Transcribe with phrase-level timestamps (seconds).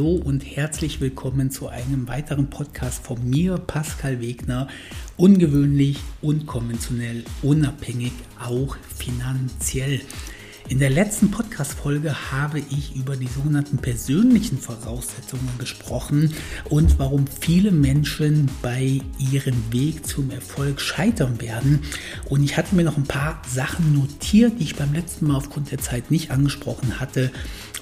[0.00, 4.66] Hallo und herzlich willkommen zu einem weiteren Podcast von mir, Pascal Wegner.
[5.18, 8.12] Ungewöhnlich, unkonventionell, unabhängig,
[8.42, 10.00] auch finanziell.
[10.70, 16.32] In der letzten Podcast-Folge habe ich über die sogenannten persönlichen Voraussetzungen gesprochen
[16.70, 21.80] und warum viele Menschen bei ihrem Weg zum Erfolg scheitern werden.
[22.24, 25.70] Und ich hatte mir noch ein paar Sachen notiert, die ich beim letzten Mal aufgrund
[25.72, 27.30] der Zeit nicht angesprochen hatte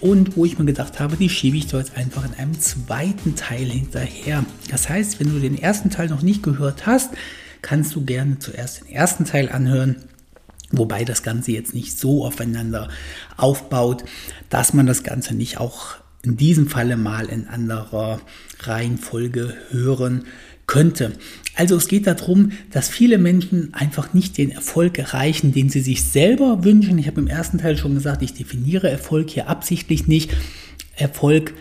[0.01, 3.37] und wo ich mir gedacht habe, die schiebe ich da jetzt einfach in einem zweiten
[3.37, 4.45] Teil hinterher.
[4.71, 7.11] Das heißt, wenn du den ersten Teil noch nicht gehört hast,
[7.63, 9.97] kannst du gerne zuerst den ersten Teil anhören
[10.71, 12.89] Wobei das Ganze jetzt nicht so aufeinander
[13.37, 14.05] aufbaut,
[14.51, 18.21] dass man das Ganze nicht auch in diesem Falle mal in anderer
[18.61, 20.27] Reihenfolge hören
[20.69, 21.15] könnte.
[21.57, 26.05] Also es geht darum, dass viele Menschen einfach nicht den Erfolg erreichen, den sie sich
[26.05, 26.99] selber wünschen.
[26.99, 30.31] Ich habe im ersten Teil schon gesagt, ich definiere Erfolg hier absichtlich nicht.
[30.95, 31.55] Erfolg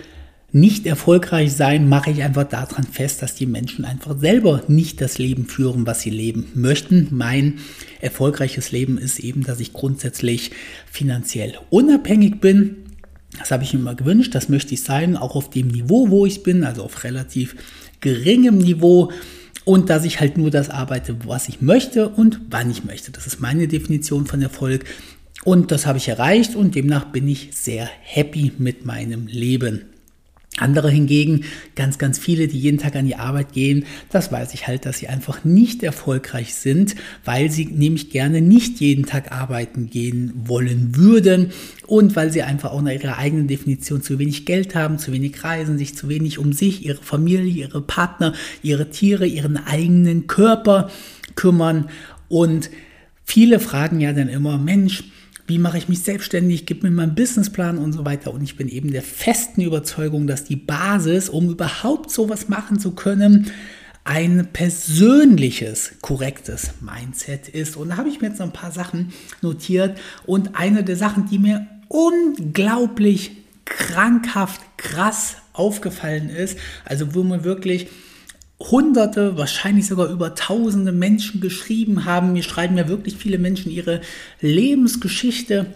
[0.52, 5.17] nicht erfolgreich sein, mache ich einfach daran fest, dass die Menschen einfach selber nicht das
[5.17, 7.08] Leben führen, was sie leben möchten.
[7.11, 7.55] Mein
[7.99, 10.52] erfolgreiches Leben ist eben, dass ich grundsätzlich
[10.89, 12.77] finanziell unabhängig bin.
[13.38, 16.25] Das habe ich mir immer gewünscht, das möchte ich sein, auch auf dem Niveau, wo
[16.25, 17.55] ich bin, also auf relativ
[18.01, 19.11] geringem Niveau.
[19.65, 23.11] Und dass ich halt nur das arbeite, was ich möchte und wann ich möchte.
[23.11, 24.85] Das ist meine Definition von Erfolg.
[25.43, 29.85] Und das habe ich erreicht und demnach bin ich sehr happy mit meinem Leben.
[30.58, 34.67] Andere hingegen, ganz, ganz viele, die jeden Tag an die Arbeit gehen, das weiß ich
[34.67, 39.89] halt, dass sie einfach nicht erfolgreich sind, weil sie nämlich gerne nicht jeden Tag arbeiten
[39.89, 41.52] gehen wollen würden
[41.86, 45.44] und weil sie einfach auch nach ihrer eigenen Definition zu wenig Geld haben, zu wenig
[45.44, 50.89] reisen, sich zu wenig um sich, ihre Familie, ihre Partner, ihre Tiere, ihren eigenen Körper
[51.36, 51.89] kümmern.
[52.30, 52.69] Und
[53.23, 55.03] viele fragen ja dann immer, Mensch,
[55.47, 58.33] wie mache ich mich selbstständig, gib mir meinen Businessplan und so weiter.
[58.33, 62.91] Und ich bin eben der festen Überzeugung, dass die Basis, um überhaupt sowas machen zu
[62.91, 63.52] können,
[64.03, 67.75] ein persönliches, korrektes Mindset ist.
[67.77, 69.97] Und da habe ich mir jetzt noch ein paar Sachen notiert.
[70.25, 73.31] Und eine der Sachen, die mir unglaublich
[73.65, 77.87] krankhaft krass aufgefallen ist, also wo man wirklich
[78.59, 82.33] Hunderte, wahrscheinlich sogar über Tausende Menschen geschrieben haben.
[82.33, 84.01] Mir schreiben ja wirklich viele Menschen ihre
[84.41, 85.67] Lebensgeschichte.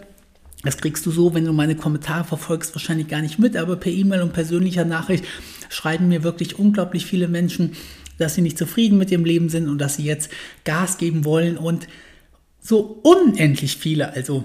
[0.64, 3.92] Das kriegst du so, wenn du meine Kommentare verfolgst, wahrscheinlich gar nicht mit, aber per
[3.92, 5.24] E-Mail und persönlicher Nachricht
[5.68, 7.72] schreiben mir wirklich unglaublich viele Menschen,
[8.18, 10.30] dass sie nicht zufrieden mit dem Leben sind und dass sie jetzt
[10.64, 11.88] Gas geben wollen und
[12.60, 14.44] so unendlich viele, also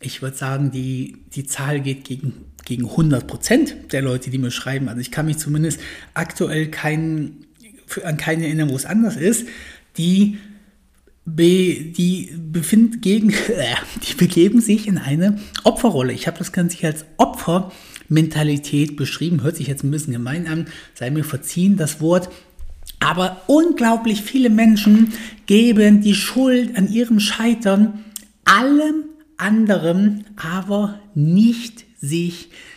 [0.00, 4.50] ich würde sagen, die, die Zahl geht gegen, gegen 100 Prozent der Leute, die mir
[4.50, 4.88] schreiben.
[4.88, 5.80] Also ich kann mich zumindest
[6.14, 7.46] aktuell keinen
[8.04, 9.46] an keine erinnern, wo es anders ist,
[9.96, 10.38] die,
[11.24, 13.74] be, die, befind gegen, äh,
[14.08, 16.12] die begeben sich in eine Opferrolle.
[16.12, 20.66] Ich habe das Ganze hier als Opfermentalität beschrieben, hört sich jetzt ein bisschen gemein an,
[20.94, 22.30] sei mir verziehen das Wort.
[23.00, 25.12] Aber unglaublich viele Menschen
[25.46, 28.04] geben die Schuld an ihrem Scheitern
[28.44, 29.04] allem
[29.38, 32.71] anderen, aber nicht sich selbst.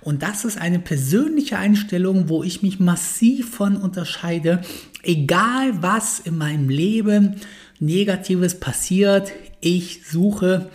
[0.00, 4.62] Und das ist eine persönliche Einstellung, wo ich mich massiv von unterscheide.
[5.02, 7.36] Egal was in meinem Leben
[7.78, 10.70] Negatives passiert, ich suche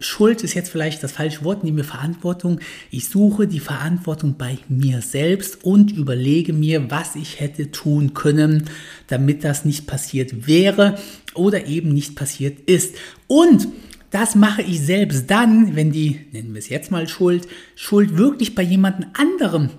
[0.00, 2.60] Schuld ist jetzt vielleicht das falsche Wort, nehme Verantwortung.
[2.92, 8.70] Ich suche die Verantwortung bei mir selbst und überlege mir, was ich hätte tun können,
[9.08, 10.98] damit das nicht passiert wäre
[11.34, 12.94] oder eben nicht passiert ist.
[13.26, 13.66] Und
[14.10, 18.54] das mache ich selbst dann, wenn die, nennen wir es jetzt mal Schuld, Schuld wirklich
[18.54, 19.70] bei jemandem anderem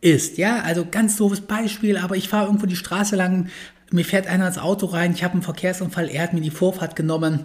[0.00, 0.38] ist.
[0.38, 3.48] Ja, also ganz doofes Beispiel, aber ich fahre irgendwo die Straße lang,
[3.90, 6.96] mir fährt einer ins Auto rein, ich habe einen Verkehrsunfall, er hat mir die Vorfahrt
[6.96, 7.40] genommen.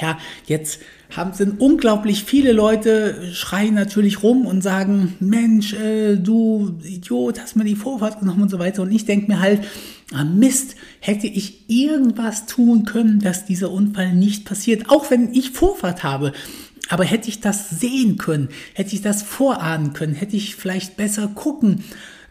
[0.00, 0.80] Ja, jetzt
[1.16, 7.56] haben, sind unglaublich viele Leute, schreien natürlich rum und sagen, Mensch, äh, du Idiot, hast
[7.56, 8.82] mir die Vorfahrt genommen und so weiter.
[8.82, 9.62] Und ich denke mir halt,
[10.12, 15.50] ah Mist, hätte ich irgendwas tun können, dass dieser Unfall nicht passiert, auch wenn ich
[15.50, 16.32] Vorfahrt habe.
[16.88, 21.28] Aber hätte ich das sehen können, hätte ich das vorahnen können, hätte ich vielleicht besser
[21.28, 21.82] gucken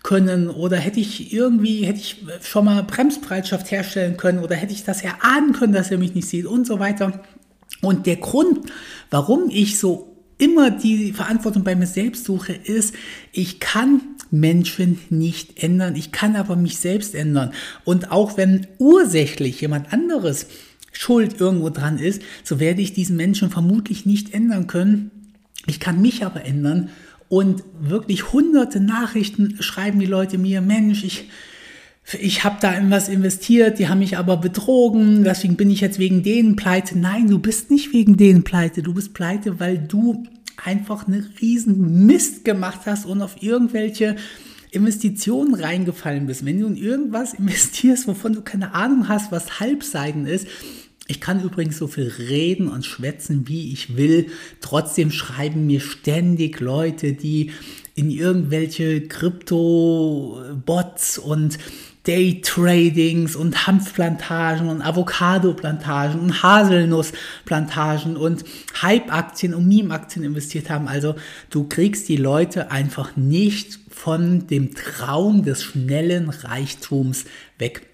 [0.01, 4.83] können oder hätte ich irgendwie, hätte ich schon mal Bremsbereitschaft herstellen können oder hätte ich
[4.83, 7.23] das erahnen können, dass er mich nicht sieht und so weiter.
[7.81, 8.71] Und der Grund,
[9.09, 12.93] warum ich so immer die Verantwortung bei mir selbst suche, ist,
[13.31, 14.01] ich kann
[14.39, 17.51] Menschen nicht ändern, ich kann aber mich selbst ändern.
[17.83, 20.47] Und auch wenn ursächlich jemand anderes
[20.91, 25.11] schuld irgendwo dran ist, so werde ich diesen Menschen vermutlich nicht ändern können.
[25.67, 26.89] Ich kann mich aber ändern.
[27.27, 31.29] Und wirklich hunderte Nachrichten schreiben die Leute mir, Mensch, ich,
[32.19, 35.97] ich habe da in was investiert, die haben mich aber betrogen, deswegen bin ich jetzt
[35.97, 36.97] wegen denen pleite.
[36.97, 40.23] Nein, du bist nicht wegen denen pleite, du bist pleite, weil du
[40.63, 44.15] einfach eine riesen Mist gemacht hast und auf irgendwelche
[44.71, 50.25] Investitionen reingefallen bist, wenn du in irgendwas investierst, wovon du keine Ahnung hast, was Halbseiten
[50.25, 50.47] ist,
[51.07, 54.25] ich kann übrigens so viel reden und schwätzen, wie ich will.
[54.59, 57.51] Trotzdem schreiben mir ständig Leute, die
[57.93, 61.59] in irgendwelche Krypto-Bots und
[62.05, 68.45] Daytradings und Hanfplantagen und Avocado-Plantagen und Haselnussplantagen und
[68.81, 70.87] Hype-Aktien und Meme-Aktien investiert haben.
[70.87, 71.15] Also
[71.49, 77.25] du kriegst die Leute einfach nicht von dem Traum des schnellen Reichtums
[77.57, 77.87] weg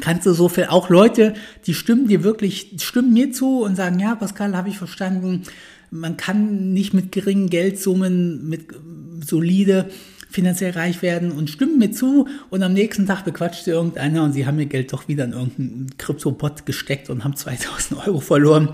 [0.00, 1.34] kannst du so viel, auch Leute,
[1.66, 5.42] die stimmen dir wirklich, stimmen mir zu und sagen, ja, Pascal, habe ich verstanden,
[5.90, 8.68] man kann nicht mit geringen Geldsummen, mit
[9.24, 9.90] solide
[10.32, 14.32] finanziell reich werden und stimmen mir zu und am nächsten Tag bequatscht sie irgendeiner und
[14.32, 18.70] sie haben ihr Geld doch wieder in irgendeinen Kryptobot gesteckt und haben 2000 Euro verloren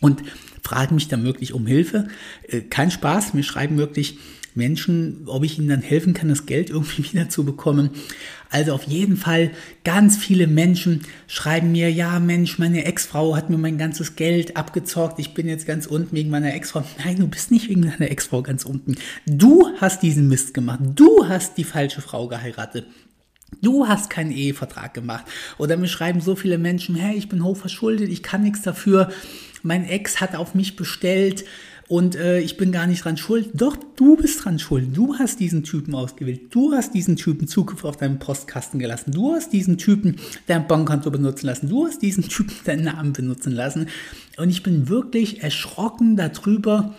[0.00, 0.22] und
[0.62, 2.06] fragen mich dann wirklich um Hilfe.
[2.48, 4.18] Äh, kein Spaß, mir schreiben wirklich
[4.54, 7.90] Menschen, ob ich ihnen dann helfen kann, das Geld irgendwie wieder zu bekommen.
[8.50, 9.50] Also auf jeden Fall,
[9.82, 15.18] ganz viele Menschen schreiben mir, ja Mensch, meine Ex-Frau hat mir mein ganzes Geld abgezockt,
[15.18, 16.84] ich bin jetzt ganz unten wegen meiner Ex-Frau.
[17.04, 18.94] Nein, du bist nicht wegen deiner Ex-Frau ganz unten.
[19.26, 20.80] Du hast diesen Mist gemacht.
[20.94, 22.86] Du hast die falsche Frau geheiratet.
[23.60, 25.24] Du hast keinen Ehevertrag gemacht.
[25.58, 29.10] Oder mir schreiben so viele Menschen, hey, ich bin hochverschuldet, ich kann nichts dafür.
[29.62, 31.44] Mein Ex hat auf mich bestellt
[31.88, 33.50] und äh, ich bin gar nicht dran schuld.
[33.54, 34.96] Doch, du bist dran schuld.
[34.96, 36.42] Du hast diesen Typen ausgewählt.
[36.50, 39.12] Du hast diesen Typen Zugriff auf deinen Postkasten gelassen.
[39.12, 40.16] Du hast diesen Typen
[40.46, 41.68] dein Bankkonto benutzen lassen.
[41.68, 43.88] Du hast diesen Typen deinen Namen benutzen lassen.
[44.38, 46.94] Und ich bin wirklich erschrocken darüber,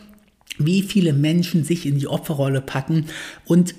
[0.59, 3.05] wie viele Menschen sich in die Opferrolle packen
[3.45, 3.75] und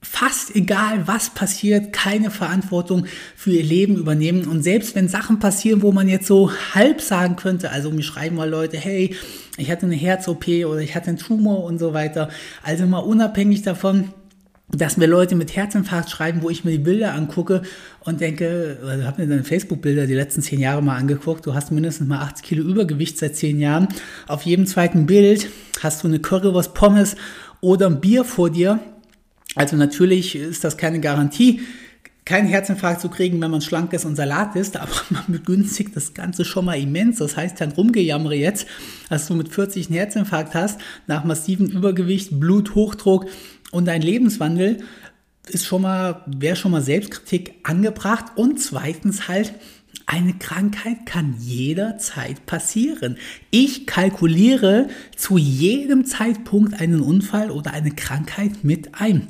[0.00, 4.46] fast egal, was passiert, keine Verantwortung für ihr Leben übernehmen.
[4.46, 8.36] Und selbst wenn Sachen passieren, wo man jetzt so halb sagen könnte, also mir schreiben
[8.36, 9.16] mal Leute, hey,
[9.56, 12.28] ich hatte eine Herz-OP oder ich hatte einen Tumor und so weiter.
[12.62, 14.12] Also mal unabhängig davon,
[14.70, 17.62] dass mir Leute mit Herzinfarkt schreiben, wo ich mir die Bilder angucke
[18.00, 21.72] und denke, also habe mir deine Facebook-Bilder die letzten zehn Jahre mal angeguckt, du hast
[21.72, 23.88] mindestens mal 80 Kilo Übergewicht seit zehn Jahren.
[24.26, 25.48] Auf jedem zweiten Bild
[25.80, 27.16] hast du eine Currywurst Pommes
[27.60, 28.78] oder ein Bier vor dir
[29.54, 31.60] also natürlich ist das keine Garantie,
[32.28, 36.12] keinen Herzinfarkt zu kriegen, wenn man schlank ist und Salat isst, aber man begünstigt das
[36.12, 37.18] Ganze schon mal immens.
[37.18, 38.66] Das heißt, dann rumgejammere jetzt,
[39.08, 43.26] dass du mit 40 einen Herzinfarkt hast, nach massivem Übergewicht, Bluthochdruck
[43.70, 44.78] und ein Lebenswandel,
[45.48, 48.26] ist schon mal, wäre schon mal Selbstkritik angebracht.
[48.36, 49.54] Und zweitens halt,
[50.04, 53.16] eine Krankheit kann jederzeit passieren.
[53.50, 59.28] Ich kalkuliere zu jedem Zeitpunkt einen Unfall oder eine Krankheit mit ein.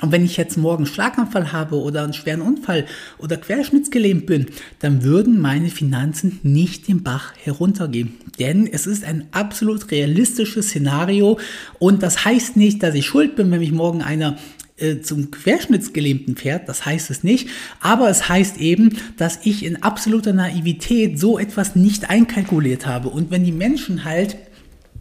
[0.00, 2.86] Und wenn ich jetzt morgen Schlaganfall habe oder einen schweren Unfall
[3.18, 4.46] oder querschnittsgelähmt bin,
[4.78, 8.14] dann würden meine Finanzen nicht den Bach heruntergehen.
[8.38, 11.40] Denn es ist ein absolut realistisches Szenario
[11.80, 14.36] und das heißt nicht, dass ich schuld bin, wenn mich morgen einer
[14.76, 17.48] äh, zum Querschnittsgelähmten fährt, das heißt es nicht,
[17.80, 23.08] aber es heißt eben, dass ich in absoluter Naivität so etwas nicht einkalkuliert habe.
[23.08, 24.36] Und wenn die Menschen halt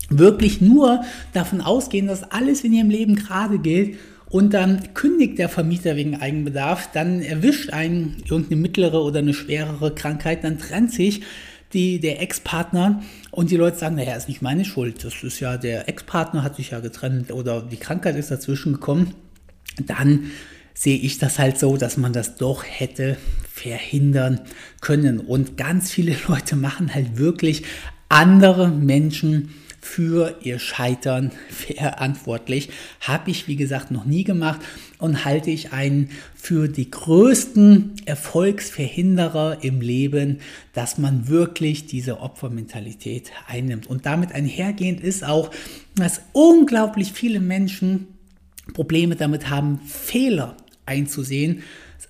[0.09, 1.03] wirklich nur
[1.33, 3.97] davon ausgehen, dass alles in ihrem Leben gerade geht,
[4.29, 9.93] und dann kündigt der Vermieter wegen Eigenbedarf, dann erwischt einen irgendeine mittlere oder eine schwerere
[9.93, 11.21] Krankheit, dann trennt sich
[11.73, 15.57] die, der Ex-Partner und die Leute sagen, naja, ist nicht meine Schuld, das ist ja,
[15.57, 19.13] der Ex-Partner hat sich ja getrennt oder die Krankheit ist dazwischen gekommen,
[19.85, 20.31] dann
[20.73, 23.17] sehe ich das halt so, dass man das doch hätte
[23.51, 24.41] verhindern
[24.79, 25.19] können.
[25.19, 27.63] Und ganz viele Leute machen halt wirklich
[28.09, 29.49] andere Menschen
[29.87, 32.69] für ihr Scheitern verantwortlich.
[32.99, 34.59] Habe ich, wie gesagt, noch nie gemacht
[34.99, 40.39] und halte ich einen für die größten Erfolgsverhinderer im Leben,
[40.73, 43.87] dass man wirklich diese Opfermentalität einnimmt.
[43.87, 45.51] Und damit einhergehend ist auch,
[45.95, 48.07] dass unglaublich viele Menschen
[48.73, 51.63] Probleme damit haben, Fehler einzusehen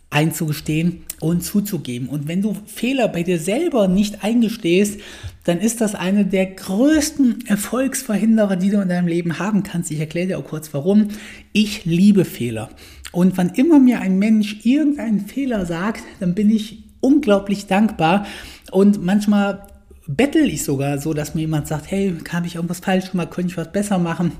[0.09, 2.07] einzugestehen und zuzugeben.
[2.07, 4.99] Und wenn du Fehler bei dir selber nicht eingestehst,
[5.43, 9.91] dann ist das eine der größten Erfolgsverhinderer, die du in deinem Leben haben kannst.
[9.91, 11.09] Ich erkläre dir auch kurz warum.
[11.51, 12.69] Ich liebe Fehler.
[13.11, 18.25] Und wann immer mir ein Mensch irgendeinen Fehler sagt, dann bin ich unglaublich dankbar.
[18.71, 19.67] Und manchmal
[20.07, 23.51] bettel ich sogar so, dass mir jemand sagt, hey, habe ich irgendwas falsch gemacht, könnte
[23.51, 24.31] ich was besser machen?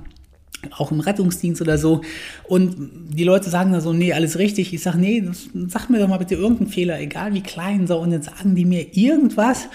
[0.75, 2.01] Auch im Rettungsdienst oder so.
[2.43, 2.75] Und
[3.09, 4.73] die Leute sagen da so, nee, alles richtig.
[4.73, 5.23] Ich sage, nee,
[5.67, 7.97] sag mir doch mal bitte irgendeinen Fehler, egal wie klein so.
[7.99, 9.67] Und dann sagen die mir irgendwas.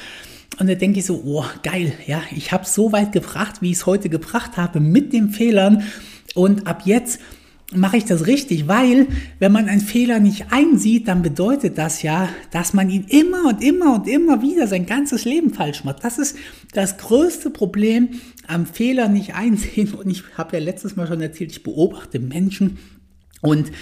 [0.58, 3.78] Und dann denke ich so, oh, geil, ja, ich habe so weit gebracht, wie ich
[3.78, 5.84] es heute gebracht habe, mit den Fehlern.
[6.34, 7.20] Und ab jetzt
[7.74, 8.68] mache ich das richtig?
[8.68, 9.06] Weil,
[9.38, 13.62] wenn man einen Fehler nicht einsieht, dann bedeutet das ja, dass man ihn immer und
[13.62, 16.04] immer und immer wieder sein ganzes Leben falsch macht.
[16.04, 16.36] Das ist
[16.72, 18.10] das größte Problem
[18.46, 19.94] am Fehler nicht einsehen.
[19.94, 22.78] Und ich habe ja letztes Mal schon erzählt, ich beobachte Menschen
[23.40, 23.72] und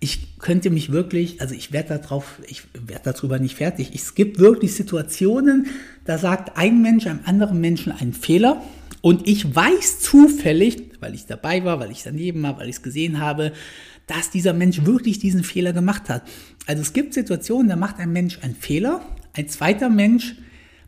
[0.00, 3.90] ich könnte mich wirklich, also ich werde darauf, ich werde darüber nicht fertig.
[3.94, 5.66] Es gibt wirklich Situationen,
[6.06, 8.62] da sagt ein Mensch einem anderen Menschen einen Fehler
[9.00, 12.82] und ich weiß zufällig, weil ich dabei war, weil ich daneben war, weil ich es
[12.82, 13.52] gesehen habe,
[14.06, 16.22] dass dieser Mensch wirklich diesen Fehler gemacht hat.
[16.66, 19.00] Also es gibt Situationen, da macht ein Mensch einen Fehler,
[19.32, 20.36] ein zweiter Mensch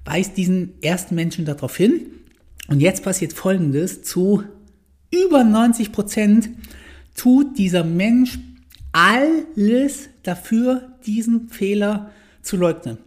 [0.04, 2.06] weist diesen ersten Menschen darauf hin.
[2.68, 4.42] Und jetzt passiert Folgendes, zu
[5.10, 6.50] über 90 Prozent
[7.14, 8.38] tut dieser Mensch
[8.92, 12.10] alles dafür, diesen Fehler
[12.42, 12.98] zu leugnen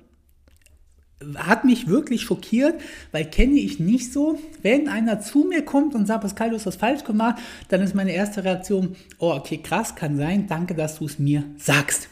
[1.37, 2.81] hat mich wirklich schockiert,
[3.11, 4.39] weil kenne ich nicht so.
[4.61, 7.95] Wenn einer zu mir kommt und sagt, Pascal, du hast was falsch gemacht, dann ist
[7.95, 12.09] meine erste Reaktion, oh, okay, krass, kann sein, danke, dass du es mir sagst.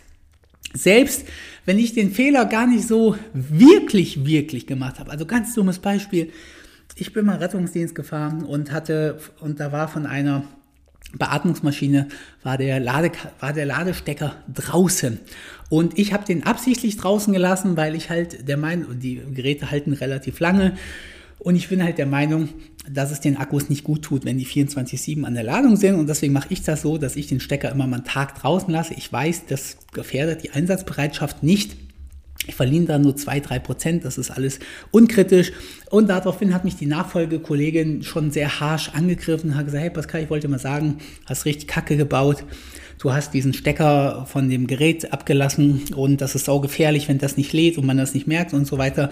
[0.74, 1.25] Selbst
[1.65, 5.12] wenn ich den Fehler gar nicht so wirklich, wirklich gemacht habe.
[5.12, 6.31] Also ganz dummes Beispiel.
[6.95, 10.43] Ich bin mal Rettungsdienst gefahren und hatte, und da war von einer
[11.17, 12.07] Beatmungsmaschine
[12.41, 15.19] war der, Lade, war der Ladestecker draußen.
[15.74, 19.94] Und ich habe den absichtlich draußen gelassen, weil ich halt der Meinung, die Geräte halten
[19.94, 20.77] relativ lange.
[21.39, 22.50] Und ich bin halt der Meinung,
[22.88, 25.96] dass es den Akkus nicht gut tut, wenn die 24-7 an der Ladung sind.
[25.96, 28.72] Und deswegen mache ich das so, dass ich den Stecker immer mal einen Tag draußen
[28.72, 28.94] lasse.
[28.94, 31.75] Ich weiß, das gefährdet die Einsatzbereitschaft nicht.
[32.47, 34.59] Ich verliere da nur 2-3 Prozent, das ist alles
[34.91, 35.51] unkritisch.
[35.89, 40.23] Und daraufhin hat mich die Nachfolgekollegin schon sehr harsh angegriffen und hat gesagt, hey Pascal,
[40.23, 42.43] ich wollte mal sagen, hast richtig Kacke gebaut.
[43.00, 47.38] Du hast diesen Stecker von dem Gerät abgelassen und das ist sau gefährlich, wenn das
[47.38, 49.09] nicht lädt und man das nicht merkt und so weiter.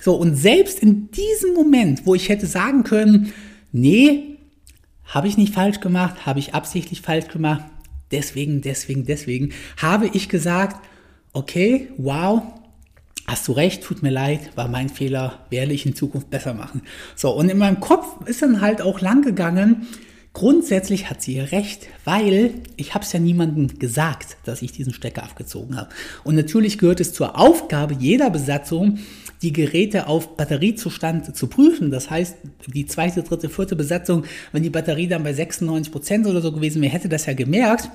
[0.00, 3.32] So, und selbst in diesem Moment, wo ich hätte sagen können,
[3.72, 4.38] nee,
[5.04, 7.64] habe ich nicht falsch gemacht, habe ich absichtlich falsch gemacht,
[8.10, 10.84] deswegen, deswegen, deswegen, habe ich gesagt,
[11.32, 12.42] okay, wow,
[13.30, 16.82] hast du recht, tut mir leid, war mein Fehler, werde ich in Zukunft besser machen.
[17.16, 19.86] So, und in meinem Kopf ist dann halt auch lang gegangen,
[20.32, 25.24] Grundsätzlich hat sie recht, weil ich habe es ja niemandem gesagt, dass ich diesen Stecker
[25.24, 25.88] abgezogen habe.
[26.22, 29.00] Und natürlich gehört es zur Aufgabe jeder Besatzung,
[29.42, 31.90] die Geräte auf Batteriezustand zu prüfen.
[31.90, 32.36] Das heißt,
[32.68, 36.80] die zweite, dritte, vierte Besatzung, wenn die Batterie dann bei 96 Prozent oder so gewesen
[36.80, 37.90] wäre, hätte das ja gemerkt.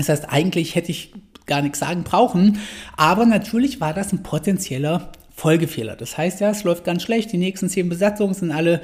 [0.00, 1.12] Das heißt, eigentlich hätte ich
[1.46, 2.58] gar nichts sagen brauchen.
[2.96, 5.94] Aber natürlich war das ein potenzieller Folgefehler.
[5.94, 7.32] Das heißt ja, es läuft ganz schlecht.
[7.32, 8.80] Die nächsten zehn Besatzungen sind alle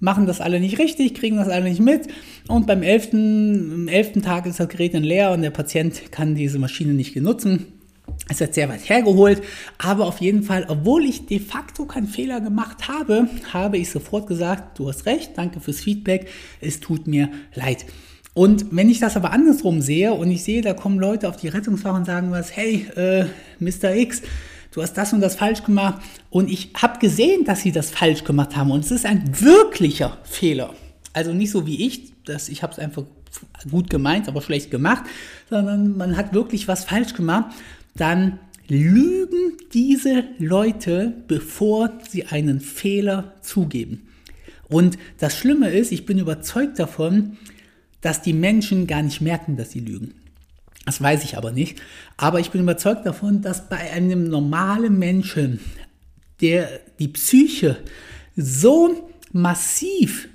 [0.00, 2.08] machen das alle nicht richtig, kriegen das alle nicht mit
[2.48, 6.58] und beim elften, elften Tag ist das Gerät dann leer und der Patient kann diese
[6.58, 7.66] Maschine nicht genutzen.
[8.28, 9.42] Es wird sehr weit hergeholt,
[9.78, 14.26] aber auf jeden Fall, obwohl ich de facto keinen Fehler gemacht habe, habe ich sofort
[14.26, 16.28] gesagt, du hast recht, danke fürs Feedback,
[16.60, 17.86] es tut mir leid.
[18.34, 21.48] Und wenn ich das aber andersrum sehe und ich sehe, da kommen Leute auf die
[21.48, 23.26] Rettungswache und sagen was, hey, äh,
[23.58, 23.94] Mr.
[23.94, 24.22] X,
[24.70, 28.24] du hast das und das falsch gemacht und ich habe gesehen, dass sie das falsch
[28.24, 30.74] gemacht haben und es ist ein wirklicher Fehler.
[31.12, 33.04] Also nicht so wie ich, dass ich habe es einfach
[33.70, 35.04] gut gemeint, aber schlecht gemacht,
[35.50, 37.54] sondern man hat wirklich was falsch gemacht,
[37.94, 44.08] dann lügen diese Leute, bevor sie einen Fehler zugeben.
[44.68, 47.36] Und das Schlimme ist, ich bin überzeugt davon,
[48.02, 50.14] dass die Menschen gar nicht merken, dass sie lügen.
[50.84, 51.80] Das weiß ich aber nicht.
[52.16, 55.60] Aber ich bin überzeugt davon, dass bei einem normalen Menschen
[56.42, 57.78] der die Psyche
[58.36, 60.28] so massiv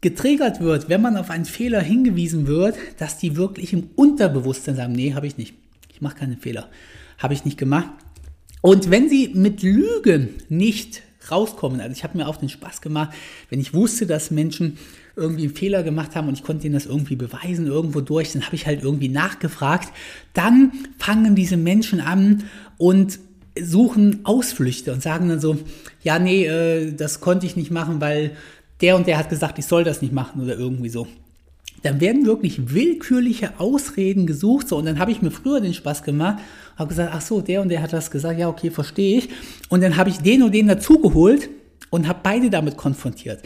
[0.00, 4.92] getriggert wird, wenn man auf einen Fehler hingewiesen wird, dass die wirklich im Unterbewusstsein sagen,
[4.92, 5.54] nee, habe ich nicht.
[5.92, 6.70] Ich mache keine Fehler.
[7.18, 7.90] Habe ich nicht gemacht.
[8.62, 13.14] Und wenn sie mit Lügen nicht rauskommen, also ich habe mir auch den Spaß gemacht,
[13.50, 14.78] wenn ich wusste, dass Menschen
[15.20, 18.44] irgendwie einen Fehler gemacht haben und ich konnte ihnen das irgendwie beweisen, irgendwo durch, dann
[18.44, 19.92] habe ich halt irgendwie nachgefragt.
[20.34, 22.44] Dann fangen diese Menschen an
[22.78, 23.18] und
[23.60, 25.58] suchen Ausflüchte und sagen dann so,
[26.02, 28.32] ja, nee, äh, das konnte ich nicht machen, weil
[28.80, 31.06] der und der hat gesagt, ich soll das nicht machen oder irgendwie so.
[31.82, 34.68] Dann werden wirklich willkürliche Ausreden gesucht.
[34.68, 36.42] So, und dann habe ich mir früher den Spaß gemacht,
[36.76, 39.28] habe gesagt, ach so, der und der hat das gesagt, ja, okay, verstehe ich.
[39.68, 41.48] Und dann habe ich den und den dazugeholt
[41.90, 43.40] und habe beide damit konfrontiert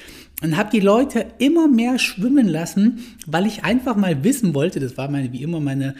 [0.45, 4.97] und habe die Leute immer mehr schwimmen lassen, weil ich einfach mal wissen wollte, das
[4.99, 5.95] war meine wie immer meine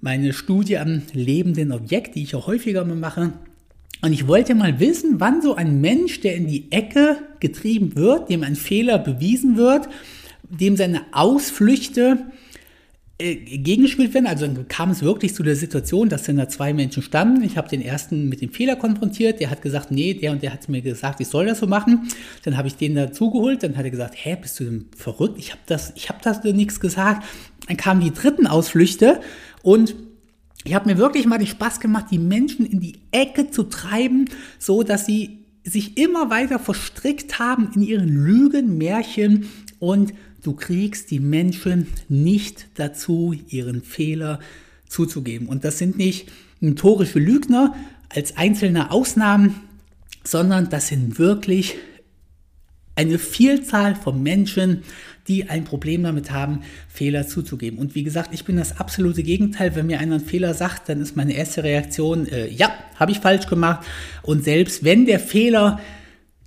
[0.00, 3.32] meine Studie am lebenden Objekt, die ich auch häufiger mal mache.
[4.02, 8.28] Und ich wollte mal wissen, wann so ein Mensch, der in die Ecke getrieben wird,
[8.28, 9.88] dem ein Fehler bewiesen wird,
[10.42, 12.18] dem seine Ausflüchte
[13.24, 14.26] gegengespielt werden.
[14.26, 17.42] Also kam es wirklich zu der Situation, dass dann da zwei Menschen standen.
[17.42, 19.40] Ich habe den ersten mit dem Fehler konfrontiert.
[19.40, 22.08] Der hat gesagt, nee, der und der hat mir gesagt, ich soll das so machen.
[22.44, 23.62] Dann habe ich den dazugeholt.
[23.62, 25.38] Dann hat er gesagt, hä, bist du denn verrückt?
[25.38, 27.24] Ich habe das, ich habe das nichts gesagt.
[27.66, 29.20] Dann kamen die dritten Ausflüchte
[29.62, 29.94] und
[30.64, 34.26] ich habe mir wirklich mal den Spaß gemacht, die Menschen in die Ecke zu treiben,
[34.58, 40.12] so dass sie sich immer weiter verstrickt haben in ihren Lügen, Märchen und
[40.44, 44.40] Du kriegst die Menschen nicht dazu, ihren Fehler
[44.86, 45.48] zuzugeben.
[45.48, 47.74] Und das sind nicht notorische Lügner
[48.10, 49.62] als einzelne Ausnahmen,
[50.22, 51.76] sondern das sind wirklich
[52.94, 54.82] eine Vielzahl von Menschen,
[55.28, 57.78] die ein Problem damit haben, Fehler zuzugeben.
[57.78, 59.74] Und wie gesagt, ich bin das absolute Gegenteil.
[59.74, 63.20] Wenn mir einer einen Fehler sagt, dann ist meine erste Reaktion, äh, ja, habe ich
[63.20, 63.86] falsch gemacht.
[64.22, 65.80] Und selbst wenn der Fehler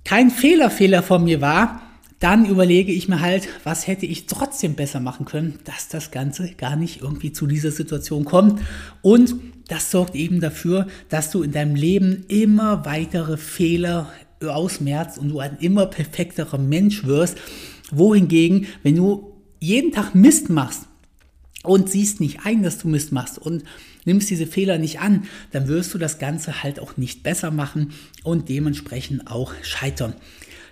[0.04, 1.82] kein Fehlerfehler von mir war,
[2.20, 6.52] dann überlege ich mir halt, was hätte ich trotzdem besser machen können, dass das Ganze
[6.54, 8.60] gar nicht irgendwie zu dieser Situation kommt.
[9.02, 9.36] Und
[9.68, 15.38] das sorgt eben dafür, dass du in deinem Leben immer weitere Fehler ausmerzt und du
[15.38, 17.38] ein immer perfekterer Mensch wirst.
[17.90, 20.86] Wohingegen, wenn du jeden Tag Mist machst
[21.62, 23.64] und siehst nicht ein, dass du Mist machst und
[24.04, 27.92] nimmst diese Fehler nicht an, dann wirst du das Ganze halt auch nicht besser machen
[28.24, 30.14] und dementsprechend auch scheitern.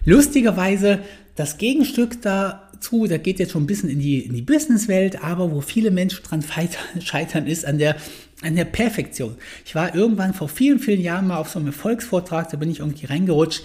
[0.04, 1.00] Lustigerweise
[1.36, 5.52] das Gegenstück dazu, da geht jetzt schon ein bisschen in die, in die Businesswelt, aber
[5.52, 6.42] wo viele Menschen dran
[7.00, 7.96] scheitern, ist an der,
[8.42, 9.36] an der Perfektion.
[9.64, 12.80] Ich war irgendwann vor vielen, vielen Jahren mal auf so einem Erfolgsvortrag, da bin ich
[12.80, 13.62] irgendwie reingerutscht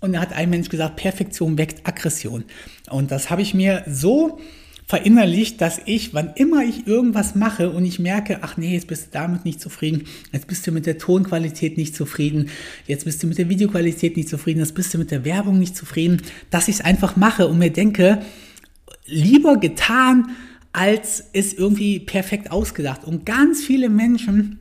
[0.00, 2.44] und da hat ein Mensch gesagt, Perfektion weckt Aggression.
[2.88, 4.40] Und das habe ich mir so
[4.90, 9.06] verinnerlicht, dass ich, wann immer ich irgendwas mache und ich merke, ach nee, jetzt bist
[9.06, 12.50] du damit nicht zufrieden, jetzt bist du mit der Tonqualität nicht zufrieden,
[12.88, 15.76] jetzt bist du mit der Videoqualität nicht zufrieden, jetzt bist du mit der Werbung nicht
[15.76, 16.20] zufrieden,
[16.50, 18.20] dass ich es einfach mache und mir denke,
[19.06, 20.30] lieber getan,
[20.72, 23.04] als es irgendwie perfekt ausgedacht.
[23.04, 24.58] Und ganz viele Menschen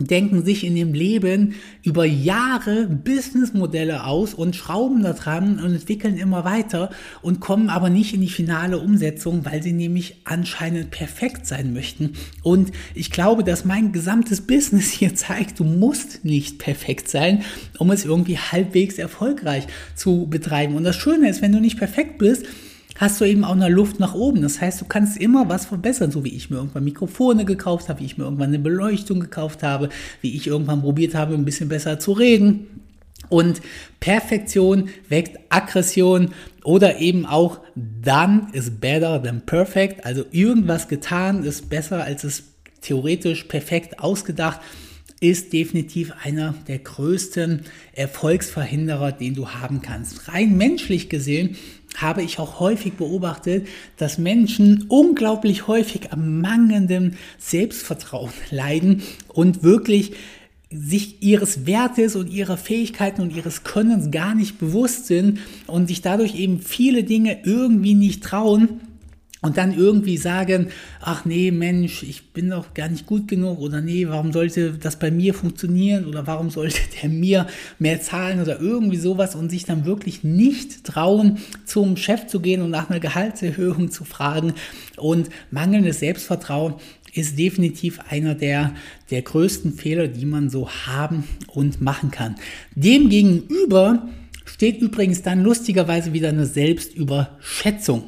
[0.00, 6.16] denken sich in dem Leben über Jahre Businessmodelle aus und schrauben da dran und entwickeln
[6.16, 6.90] immer weiter
[7.22, 12.14] und kommen aber nicht in die finale Umsetzung, weil sie nämlich anscheinend perfekt sein möchten.
[12.42, 17.44] Und ich glaube, dass mein gesamtes Business hier zeigt, du musst nicht perfekt sein,
[17.78, 20.74] um es irgendwie halbwegs erfolgreich zu betreiben.
[20.74, 22.46] Und das Schöne ist, wenn du nicht perfekt bist,
[23.00, 24.42] hast du eben auch eine Luft nach oben.
[24.42, 28.00] Das heißt, du kannst immer was verbessern, so wie ich mir irgendwann Mikrofone gekauft habe,
[28.00, 29.88] wie ich mir irgendwann eine Beleuchtung gekauft habe,
[30.20, 32.66] wie ich irgendwann probiert habe, ein bisschen besser zu reden.
[33.30, 33.62] Und
[34.00, 36.32] Perfektion weckt Aggression
[36.62, 40.04] oder eben auch done is better than perfect.
[40.04, 42.42] Also irgendwas getan ist besser als es
[42.82, 44.60] theoretisch perfekt ausgedacht
[45.20, 47.60] ist definitiv einer der größten
[47.92, 50.28] Erfolgsverhinderer, den du haben kannst.
[50.28, 51.56] Rein menschlich gesehen
[51.96, 60.12] habe ich auch häufig beobachtet, dass Menschen unglaublich häufig am mangelnden Selbstvertrauen leiden und wirklich
[60.72, 66.00] sich ihres Wertes und ihrer Fähigkeiten und ihres Könnens gar nicht bewusst sind und sich
[66.00, 68.80] dadurch eben viele Dinge irgendwie nicht trauen
[69.42, 70.68] und dann irgendwie sagen,
[71.00, 74.98] ach nee, Mensch, ich bin doch gar nicht gut genug oder nee, warum sollte das
[74.98, 77.46] bei mir funktionieren oder warum sollte der mir
[77.78, 82.62] mehr zahlen oder irgendwie sowas und sich dann wirklich nicht trauen, zum Chef zu gehen
[82.62, 84.54] und nach einer Gehaltserhöhung zu fragen
[84.96, 86.74] und mangelndes Selbstvertrauen
[87.12, 88.74] ist definitiv einer der,
[89.10, 92.36] der größten Fehler, die man so haben und machen kann.
[92.76, 94.08] Demgegenüber
[94.44, 98.04] steht übrigens dann lustigerweise wieder eine Selbstüberschätzung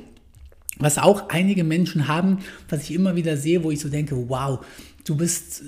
[0.83, 4.65] was auch einige Menschen haben, was ich immer wieder sehe, wo ich so denke, wow,
[5.05, 5.63] du bist,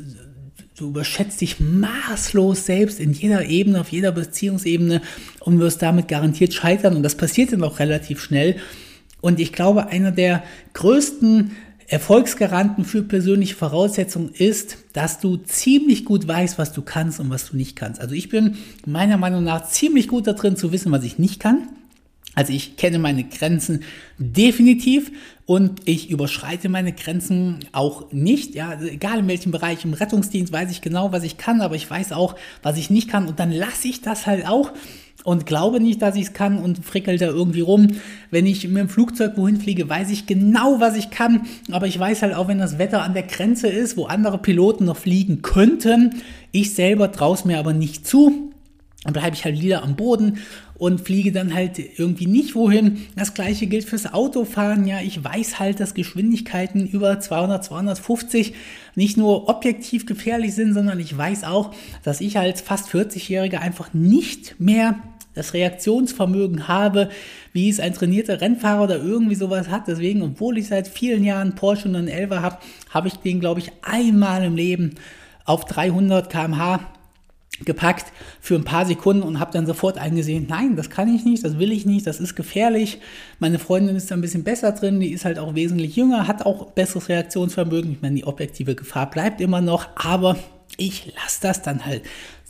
[0.76, 5.02] du überschätzt dich maßlos selbst in jeder Ebene, auf jeder Beziehungsebene
[5.40, 6.96] und wirst damit garantiert scheitern.
[6.96, 8.56] Und das passiert dann auch relativ schnell.
[9.20, 10.42] Und ich glaube, einer der
[10.74, 11.52] größten
[11.86, 17.50] Erfolgsgaranten für persönliche Voraussetzungen ist, dass du ziemlich gut weißt, was du kannst und was
[17.50, 18.00] du nicht kannst.
[18.00, 21.68] Also ich bin meiner Meinung nach ziemlich gut darin zu wissen, was ich nicht kann.
[22.34, 23.84] Also ich kenne meine Grenzen
[24.18, 25.12] definitiv
[25.46, 28.54] und ich überschreite meine Grenzen auch nicht.
[28.54, 31.76] Ja, also egal in welchem Bereich, im Rettungsdienst weiß ich genau, was ich kann, aber
[31.76, 34.72] ich weiß auch, was ich nicht kann und dann lasse ich das halt auch
[35.22, 37.88] und glaube nicht, dass ich es kann und frickel da irgendwie rum.
[38.30, 41.98] Wenn ich mit dem Flugzeug wohin fliege, weiß ich genau, was ich kann, aber ich
[41.98, 45.42] weiß halt auch, wenn das Wetter an der Grenze ist, wo andere Piloten noch fliegen
[45.42, 48.50] könnten, ich selber traue es mir aber nicht zu.
[49.04, 50.38] Dann bleibe ich halt wieder am Boden
[50.76, 53.06] und fliege dann halt irgendwie nicht wohin.
[53.16, 54.86] Das gleiche gilt fürs Autofahren.
[54.86, 58.54] Ja, ich weiß halt, dass Geschwindigkeiten über 200, 250
[58.94, 63.94] nicht nur objektiv gefährlich sind, sondern ich weiß auch, dass ich als fast 40-Jähriger einfach
[63.94, 64.98] nicht mehr
[65.34, 67.08] das Reaktionsvermögen habe,
[67.52, 69.88] wie es ein trainierter Rennfahrer oder irgendwie sowas hat.
[69.88, 72.58] Deswegen, obwohl ich seit vielen Jahren Porsche 911 habe,
[72.90, 74.94] habe ich den, glaube ich, einmal im Leben
[75.44, 76.80] auf 300 km/h
[77.60, 78.06] gepackt
[78.40, 81.58] für ein paar Sekunden und habe dann sofort eingesehen, nein, das kann ich nicht, das
[81.58, 82.98] will ich nicht, das ist gefährlich.
[83.38, 86.44] Meine Freundin ist da ein bisschen besser drin, die ist halt auch wesentlich jünger, hat
[86.44, 87.92] auch besseres Reaktionsvermögen.
[87.92, 90.36] Ich meine, die objektive Gefahr bleibt immer noch, aber
[90.76, 92.02] ich lasse das dann halt.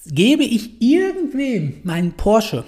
[0.07, 2.65] Gebe ich irgendwem meinen Porsche,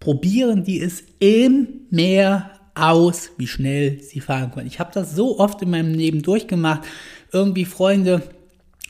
[0.00, 4.66] probieren die es im Meer aus, wie schnell sie fahren können.
[4.66, 6.82] Ich habe das so oft in meinem Leben durchgemacht.
[7.32, 8.22] Irgendwie Freunde,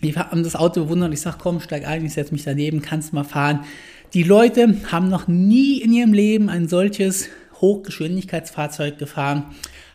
[0.02, 1.12] die haben das Auto bewundert.
[1.12, 3.64] Ich sage, komm, steig ein, ich setze mich daneben, kannst mal fahren.
[4.14, 7.28] Die Leute haben noch nie in ihrem Leben ein solches
[7.60, 9.46] Hochgeschwindigkeitsfahrzeug gefahren,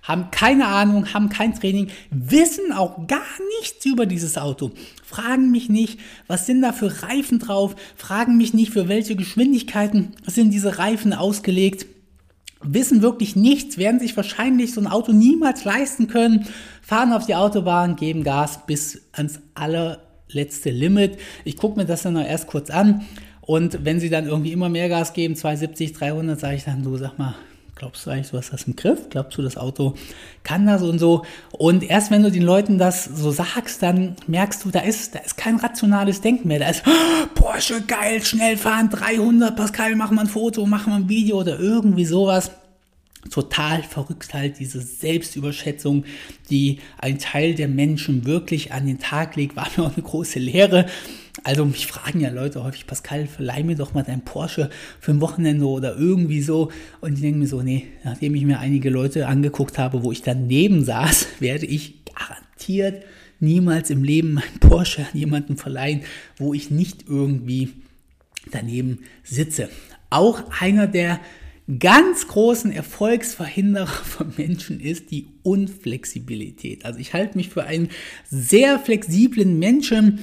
[0.03, 3.21] haben keine Ahnung, haben kein Training, wissen auch gar
[3.59, 4.71] nichts über dieses Auto,
[5.03, 10.13] fragen mich nicht, was sind da für Reifen drauf, fragen mich nicht, für welche Geschwindigkeiten
[10.25, 11.85] sind diese Reifen ausgelegt
[12.63, 16.47] wissen wirklich nichts, werden sich wahrscheinlich so ein Auto niemals leisten können,
[16.81, 21.17] fahren auf die Autobahn, geben Gas bis ans allerletzte Limit.
[21.43, 23.05] Ich gucke mir das dann noch erst kurz an
[23.41, 26.97] und wenn sie dann irgendwie immer mehr Gas geben, 270, 300, sage ich dann, du
[26.97, 27.35] sag mal,
[27.75, 29.09] glaubst du eigentlich, du hast das im Griff?
[29.09, 29.95] Glaubst du, das Auto
[30.43, 31.25] kann das und so?
[31.51, 35.19] Und erst wenn du den Leuten das so sagst, dann merkst du, da ist, da
[35.19, 36.59] ist kein rationales Denken mehr.
[36.59, 36.83] Da ist,
[37.35, 41.59] Porsche, geil, schnell fahren, 300, Pascal, mach mal ein Foto, mach mal ein Video oder
[41.59, 42.51] irgendwie sowas
[43.29, 46.05] total verrückt halt diese Selbstüberschätzung,
[46.49, 50.39] die ein Teil der Menschen wirklich an den Tag legt, war mir auch eine große
[50.39, 50.87] Lehre.
[51.43, 55.21] Also mich fragen ja Leute häufig, Pascal, verleih mir doch mal dein Porsche für ein
[55.21, 56.71] Wochenende oder irgendwie so.
[56.99, 60.21] Und ich denke mir so, nee, nachdem ich mir einige Leute angeguckt habe, wo ich
[60.21, 63.03] daneben saß, werde ich garantiert
[63.39, 66.01] niemals im Leben mein Porsche an jemanden verleihen,
[66.37, 67.69] wo ich nicht irgendwie
[68.51, 69.69] daneben sitze.
[70.09, 71.19] Auch einer der
[71.79, 76.85] ganz großen Erfolgsverhinderer von Menschen ist die Unflexibilität.
[76.85, 77.89] Also ich halte mich für einen
[78.29, 80.19] sehr flexiblen Menschen.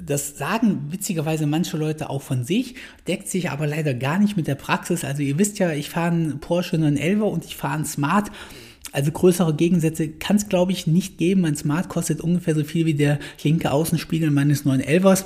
[0.00, 2.74] Das sagen witzigerweise manche Leute auch von sich,
[3.06, 5.04] deckt sich aber leider gar nicht mit der Praxis.
[5.04, 8.30] Also ihr wisst ja, ich fahre einen Porsche 911 und ich fahre einen Smart.
[8.92, 11.42] Also größere Gegensätze kann es, glaube ich, nicht geben.
[11.42, 15.24] Mein Smart kostet ungefähr so viel wie der linke Außenspiegel meines 911ers.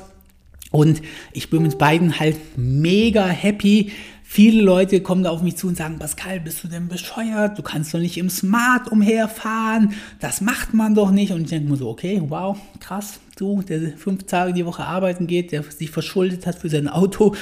[0.71, 3.93] Und ich bin mit beiden halt mega happy.
[4.31, 7.59] Viele Leute kommen da auf mich zu und sagen, Pascal, bist du denn bescheuert?
[7.59, 9.95] Du kannst doch nicht im Smart umherfahren.
[10.21, 11.33] Das macht man doch nicht.
[11.33, 13.21] Und ich denke mir so, okay, wow, krass.
[13.39, 17.35] Du, der fünf Tage die Woche arbeiten geht, der sich verschuldet hat für sein Auto.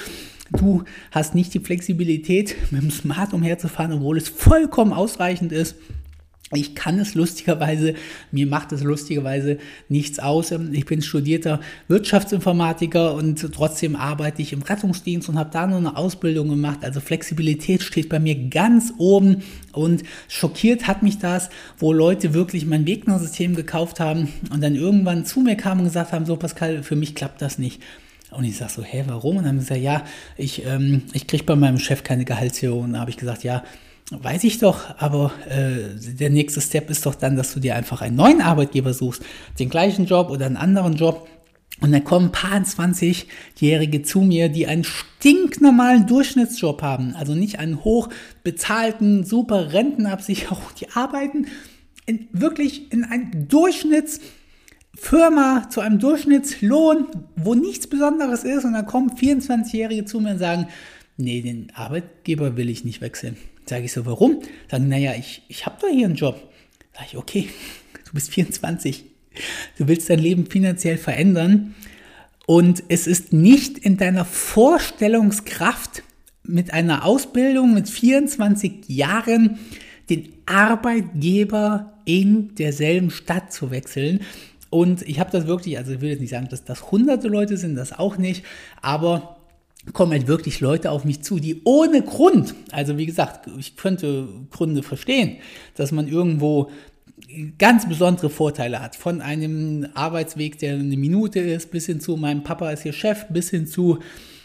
[0.53, 5.75] Du hast nicht die Flexibilität, mit dem Smart umherzufahren, obwohl es vollkommen ausreichend ist.
[6.52, 7.94] Ich kann es lustigerweise,
[8.30, 10.52] mir macht es lustigerweise nichts aus.
[10.52, 15.96] Ich bin studierter Wirtschaftsinformatiker und trotzdem arbeite ich im Rettungsdienst und habe da nur eine
[15.96, 16.85] Ausbildung gemacht.
[16.85, 22.64] Also Flexibilität steht bei mir ganz oben und schockiert hat mich das, wo Leute wirklich
[22.64, 26.85] mein Wegner-System gekauft haben und dann irgendwann zu mir kamen und gesagt haben, so Pascal,
[26.85, 27.82] für mich klappt das nicht.
[28.30, 29.38] Und ich sage so, hä, warum?
[29.38, 30.04] Und dann haben sie gesagt, ja,
[30.37, 32.85] ich, ähm, ich kriege bei meinem Chef keine Gehaltserhöhung.
[32.85, 33.64] Und da habe ich gesagt, ja,
[34.10, 38.02] Weiß ich doch, aber äh, der nächste Step ist doch dann, dass du dir einfach
[38.02, 39.24] einen neuen Arbeitgeber suchst,
[39.58, 41.26] den gleichen Job oder einen anderen Job.
[41.80, 47.16] Und dann kommen ein paar 20-Jährige zu mir, die einen stinknormalen Durchschnittsjob haben.
[47.16, 50.62] Also nicht einen hochbezahlten, super Rentenabsicherung.
[50.80, 51.48] Die arbeiten
[52.06, 58.64] in, wirklich in einem Durchschnittsfirma zu einem Durchschnittslohn, wo nichts Besonderes ist.
[58.64, 60.68] Und dann kommen 24-Jährige zu mir und sagen,
[61.18, 63.36] nee, den Arbeitgeber will ich nicht wechseln.
[63.68, 64.40] Sage ich so, warum?
[64.70, 66.40] Sagen, naja, ich, ich habe doch hier einen Job.
[66.94, 67.48] Sage ich, okay,
[68.05, 69.05] du bist 24.
[69.76, 71.74] Du willst dein Leben finanziell verändern.
[72.46, 76.02] Und es ist nicht in deiner Vorstellungskraft,
[76.48, 79.59] mit einer Ausbildung mit 24 Jahren
[80.09, 84.20] den Arbeitgeber in derselben Stadt zu wechseln.
[84.70, 87.57] Und ich habe das wirklich, also ich will jetzt nicht sagen, dass das hunderte Leute
[87.57, 88.44] sind, das auch nicht,
[88.81, 89.36] aber
[89.92, 94.29] kommen halt wirklich Leute auf mich zu, die ohne Grund, also wie gesagt, ich könnte
[94.51, 95.37] Gründe verstehen,
[95.75, 96.70] dass man irgendwo
[97.59, 98.96] ganz besondere Vorteile hat.
[98.96, 103.27] Von einem Arbeitsweg, der eine Minute ist, bis hin zu meinem Papa ist hier Chef,
[103.31, 103.99] bis hin zu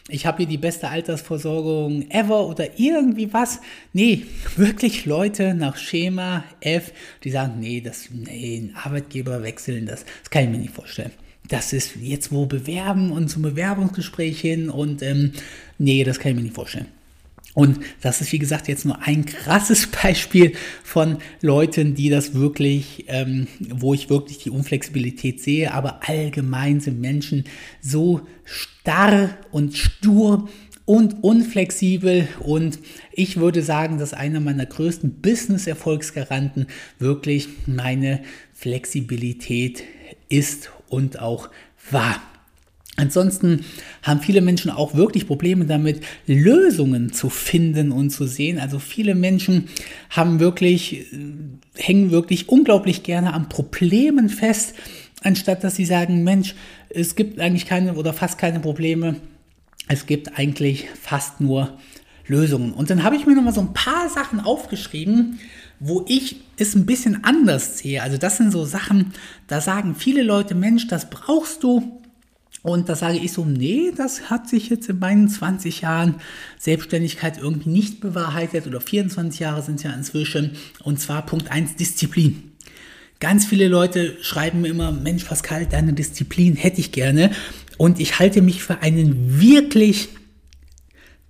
[0.10, 3.62] ich habe hier die beste Altersversorgung ever oder irgendwie was.
[3.94, 4.26] Nee,
[4.58, 6.92] wirklich Leute nach Schema F,
[7.24, 11.12] die sagen, nee, das, nee, ein Arbeitgeber wechseln, das, das kann ich mir nicht vorstellen
[11.48, 15.34] das ist jetzt wo bewerben und zum Bewerbungsgespräch hin und ähm,
[15.78, 16.88] nee, das kann ich mir nicht vorstellen.
[17.54, 23.06] Und das ist, wie gesagt, jetzt nur ein krasses Beispiel von Leuten, die das wirklich,
[23.08, 25.74] ähm, wo ich wirklich die Unflexibilität sehe.
[25.74, 27.44] Aber allgemein sind Menschen
[27.82, 30.50] so starr und stur
[30.86, 32.80] und unflexibel und
[33.14, 36.68] ich würde sagen, dass einer meiner größten Business-Erfolgsgaranten
[37.00, 38.22] wirklich meine
[38.54, 39.84] Flexibilität
[40.28, 41.50] ist und auch
[41.90, 42.22] war.
[42.98, 43.66] Ansonsten
[44.04, 48.60] haben viele Menschen auch wirklich Probleme damit, Lösungen zu finden und zu sehen.
[48.60, 49.70] Also viele Menschen
[50.10, 51.18] haben wirklich, äh,
[51.76, 54.76] hängen wirklich unglaublich gerne an Problemen fest,
[55.24, 56.54] anstatt dass sie sagen, Mensch,
[56.90, 59.16] es gibt eigentlich keine oder fast keine Probleme.
[59.88, 61.78] Es gibt eigentlich fast nur
[62.28, 62.74] Lösungen.
[62.74, 65.40] Und dann habe ich mir noch mal so ein paar Sachen aufgeschrieben,
[65.82, 68.04] wo ich es ein bisschen anders sehe.
[68.04, 69.14] Also das sind so Sachen,
[69.48, 72.00] da sagen viele Leute, Mensch, das brauchst du,
[72.64, 76.16] und da sage ich so, nee, das hat sich jetzt in meinen 20 Jahren
[76.60, 80.52] Selbstständigkeit irgendwie nicht bewahrheitet oder 24 Jahre sind es ja inzwischen.
[80.84, 82.52] Und zwar Punkt 1, Disziplin.
[83.20, 87.32] Ganz viele Leute schreiben mir immer, Mensch, Pascal, deine Disziplin hätte ich gerne.
[87.78, 90.10] Und ich halte mich für einen wirklich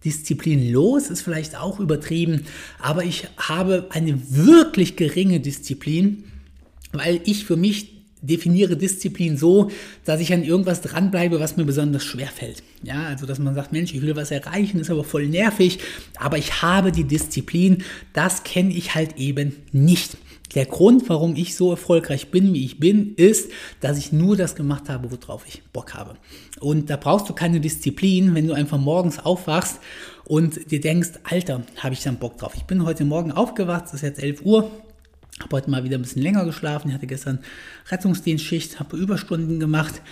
[0.03, 2.45] disziplinlos, ist vielleicht auch übertrieben,
[2.79, 6.23] aber ich habe eine wirklich geringe Disziplin,
[6.91, 9.71] weil ich für mich definiere Disziplin so,
[10.05, 12.63] dass ich an irgendwas dranbleibe, was mir besonders schwer fällt.
[12.83, 15.79] Ja, also dass man sagt, Mensch, ich will was erreichen, ist aber voll nervig,
[16.17, 17.83] aber ich habe die Disziplin,
[18.13, 20.17] das kenne ich halt eben nicht.
[20.53, 24.55] Der Grund, warum ich so erfolgreich bin, wie ich bin, ist, dass ich nur das
[24.55, 26.17] gemacht habe, worauf ich Bock habe.
[26.61, 29.79] Und da brauchst du keine Disziplin, wenn du einfach morgens aufwachst
[30.25, 32.53] und dir denkst, Alter, habe ich dann Bock drauf.
[32.55, 34.69] Ich bin heute Morgen aufgewacht, es ist jetzt 11 Uhr,
[35.41, 36.89] habe heute mal wieder ein bisschen länger geschlafen.
[36.89, 37.39] Ich hatte gestern
[37.89, 40.03] Rettungsdienstschicht, habe Überstunden gemacht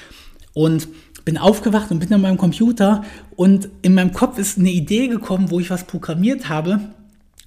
[0.53, 0.87] und
[1.23, 3.03] bin aufgewacht und bin an meinem Computer
[3.35, 6.79] und in meinem Kopf ist eine Idee gekommen, wo ich was programmiert habe,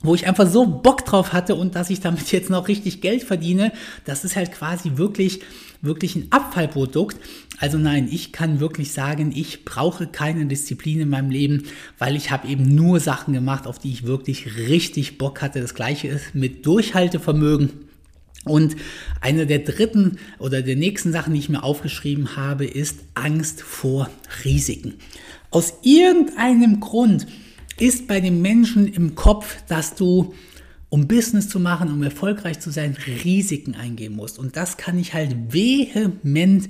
[0.03, 3.25] wo ich einfach so Bock drauf hatte und dass ich damit jetzt noch richtig Geld
[3.25, 3.73] verdiene.
[4.05, 5.41] Das ist halt quasi wirklich
[5.83, 7.19] wirklich ein Abfallprodukt.
[7.59, 11.65] Also nein, ich kann wirklich sagen, ich brauche keine Disziplin in meinem Leben,
[11.99, 15.61] weil ich habe eben nur Sachen gemacht, auf die ich wirklich richtig Bock hatte.
[15.61, 17.71] Das gleiche ist mit Durchhaltevermögen.
[18.45, 18.75] Und
[19.21, 24.11] eine der dritten oder der nächsten Sachen, die ich mir aufgeschrieben habe, ist Angst vor
[24.45, 24.95] Risiken.
[25.51, 27.27] Aus irgendeinem Grund
[27.79, 30.35] ist bei den Menschen im Kopf, dass du
[30.93, 34.39] um Business zu machen, um erfolgreich zu sein, Risiken eingehen musst.
[34.39, 36.69] Und das kann ich halt vehement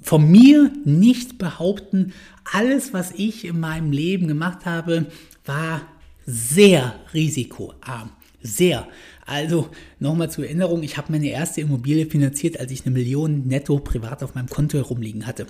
[0.00, 2.12] von mir nicht behaupten.
[2.44, 5.06] Alles, was ich in meinem Leben gemacht habe,
[5.44, 5.82] war
[6.26, 8.10] sehr risikoarm.
[8.40, 8.86] Sehr.
[9.26, 13.80] Also nochmal zur Erinnerung, ich habe meine erste Immobilie finanziert, als ich eine Million netto
[13.80, 15.48] privat auf meinem Konto herumliegen hatte.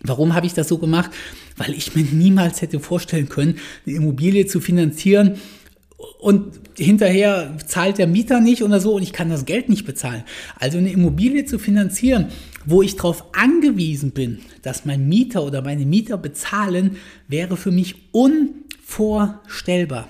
[0.00, 1.10] Warum habe ich das so gemacht?
[1.58, 5.38] Weil ich mir niemals hätte vorstellen können, eine Immobilie zu finanzieren,
[6.18, 10.24] und hinterher zahlt der Mieter nicht oder so und ich kann das Geld nicht bezahlen.
[10.58, 12.28] Also eine Immobilie zu finanzieren,
[12.64, 16.96] wo ich darauf angewiesen bin, dass mein Mieter oder meine Mieter bezahlen,
[17.28, 20.08] wäre für mich unvorstellbar.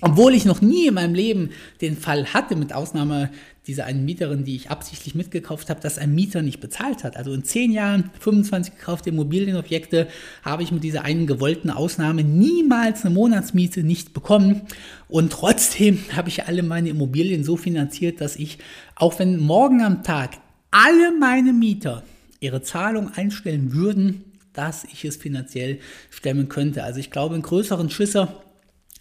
[0.00, 3.30] Obwohl ich noch nie in meinem Leben den Fall hatte, mit Ausnahme
[3.68, 7.18] dieser einen Mieterin, die ich absichtlich mitgekauft habe, dass ein Mieter nicht bezahlt hat.
[7.18, 10.08] Also in zehn Jahren 25 gekaufte Immobilienobjekte
[10.42, 14.62] habe ich mit dieser einen gewollten Ausnahme niemals eine Monatsmiete nicht bekommen.
[15.06, 18.58] Und trotzdem habe ich alle meine Immobilien so finanziert, dass ich,
[18.96, 20.38] auch wenn morgen am Tag
[20.70, 22.02] alle meine Mieter
[22.40, 25.78] ihre Zahlung einstellen würden, dass ich es finanziell
[26.10, 26.84] stemmen könnte.
[26.84, 28.42] Also ich glaube, einen größeren Schisser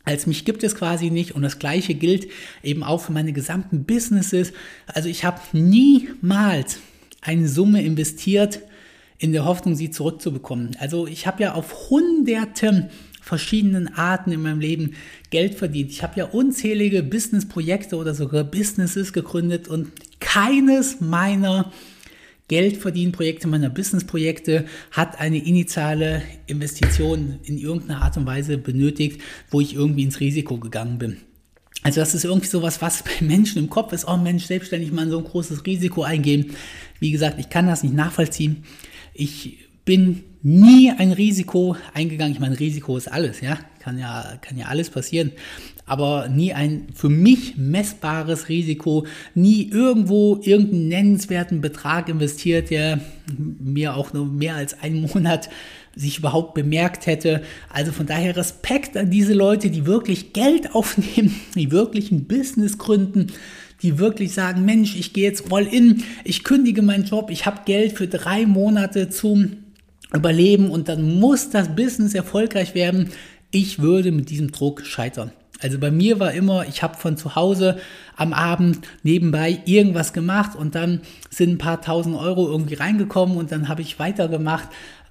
[0.08, 2.30] als mich gibt es quasi nicht und das gleiche gilt
[2.64, 4.54] eben auch für meine gesamten Businesses.
[4.86, 6.80] Also ich habe niemals
[7.20, 8.62] eine Summe investiert
[9.18, 10.78] in der Hoffnung, sie zurückzubekommen.
[10.80, 12.90] Also ich habe ja auf hunderten
[13.22, 14.94] verschiedenen Arten in meinem Leben
[15.30, 15.92] Geld verdient.
[15.92, 19.92] Ich habe ja unzählige Businessprojekte oder sogar Businesses gegründet und
[20.22, 21.74] keines meiner
[22.48, 29.76] Geldverdienprojekte, meiner Businessprojekte hat eine initiale Investition in irgendeiner Art und Weise benötigt, wo ich
[29.76, 31.18] irgendwie ins Risiko gegangen bin.
[31.84, 35.10] Also das ist irgendwie sowas, was bei Menschen im Kopf ist, oh Mensch, selbstständig mal
[35.10, 36.56] so ein großes Risiko eingehen.
[37.00, 38.64] Wie gesagt, ich kann das nicht nachvollziehen.
[39.14, 42.34] Ich bin nie ein Risiko eingegangen.
[42.34, 43.60] Ich meine, Risiko ist alles, ja.
[43.80, 45.32] Kann ja, kann ja alles passieren
[45.88, 53.00] aber nie ein für mich messbares Risiko, nie irgendwo irgendeinen nennenswerten Betrag investiert, der
[53.38, 55.50] mir auch nur mehr als einen Monat
[55.96, 57.42] sich überhaupt bemerkt hätte.
[57.70, 62.78] Also von daher Respekt an diese Leute, die wirklich Geld aufnehmen, die wirklich ein Business
[62.78, 63.28] gründen,
[63.82, 67.62] die wirklich sagen, Mensch, ich gehe jetzt all in, ich kündige meinen Job, ich habe
[67.66, 69.58] Geld für drei Monate zum
[70.14, 73.10] Überleben und dann muss das Business erfolgreich werden.
[73.52, 75.32] Ich würde mit diesem Druck scheitern.
[75.60, 77.80] Also bei mir war immer, ich habe von zu Hause
[78.16, 83.52] am Abend nebenbei irgendwas gemacht und dann sind ein paar tausend Euro irgendwie reingekommen und
[83.52, 84.70] dann habe ich weitergemacht.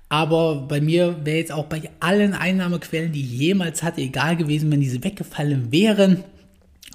[0.09, 4.71] Aber bei mir wäre jetzt auch bei allen Einnahmequellen, die ich jemals hatte, egal gewesen,
[4.71, 6.23] wenn diese weggefallen wären.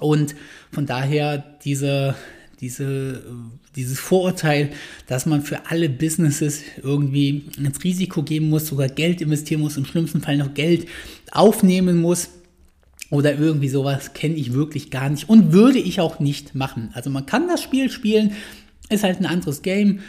[0.00, 0.34] Und
[0.72, 2.14] von daher diese,
[2.60, 3.22] diese,
[3.76, 4.70] dieses Vorurteil,
[5.08, 9.84] dass man für alle Businesses irgendwie ins Risiko geben muss, sogar Geld investieren muss, im
[9.84, 10.86] schlimmsten Fall noch Geld
[11.30, 12.30] aufnehmen muss
[13.12, 16.90] oder irgendwie sowas, kenne ich wirklich gar nicht und würde ich auch nicht machen.
[16.94, 18.32] Also man kann das Spiel spielen,
[18.88, 20.00] ist halt ein anderes Game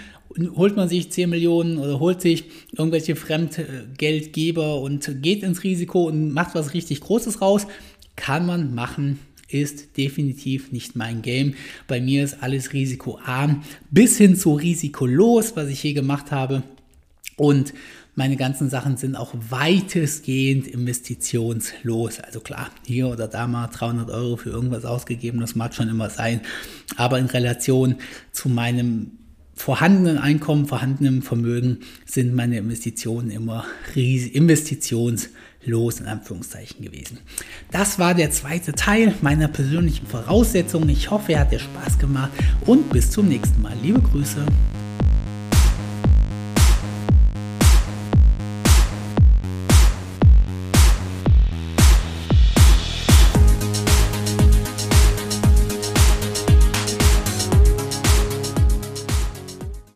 [0.56, 6.32] holt man sich 10 Millionen oder holt sich irgendwelche Fremdgeldgeber und geht ins Risiko und
[6.32, 7.68] macht was richtig Großes raus,
[8.16, 11.54] kann man machen, ist definitiv nicht mein Game.
[11.88, 16.64] Bei mir ist alles risikoarm bis hin zu risikolos, was ich hier gemacht habe.
[17.36, 17.74] Und
[18.16, 22.20] meine ganzen Sachen sind auch weitestgehend investitionslos.
[22.20, 26.10] Also klar, hier oder da mal 300 Euro für irgendwas ausgegeben, das mag schon immer
[26.10, 26.42] sein.
[26.96, 27.96] Aber in Relation
[28.32, 29.14] zu meinem
[29.56, 37.20] vorhandenen Einkommen, vorhandenem Vermögen sind meine Investitionen immer investitionslos in Anführungszeichen gewesen.
[37.72, 40.90] Das war der zweite Teil meiner persönlichen Voraussetzungen.
[40.90, 42.32] Ich hoffe, er hat dir Spaß gemacht
[42.66, 43.74] und bis zum nächsten Mal.
[43.82, 44.46] Liebe Grüße.